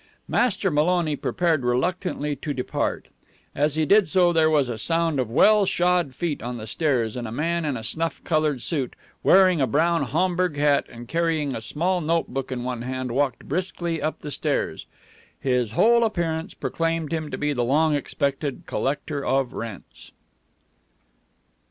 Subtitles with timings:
[0.27, 3.09] Master Maloney prepared reluctantly to depart.
[3.53, 7.15] As he did so there was a sound of well shod feet on the stairs,
[7.15, 11.53] and a man in a snuff colored suit, wearing a brown Homburg hat and carrying
[11.53, 14.87] a small notebook in one hand, walked briskly up the stairs.
[15.39, 20.09] His whole appearance proclaimed him to be the long expected collector of rents.